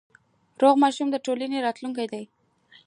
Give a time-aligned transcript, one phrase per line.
[0.61, 2.23] روغ ماشوم د ټولنې راتلونکی دی۔